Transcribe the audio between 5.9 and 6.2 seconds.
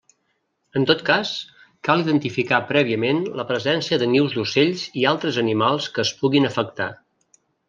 que es